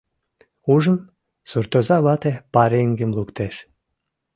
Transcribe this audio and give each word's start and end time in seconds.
Ужым: 0.73 0.97
суртоза 1.49 1.97
вате 2.05 2.33
пареҥгым 2.53 3.11
луктеш. 3.17 3.55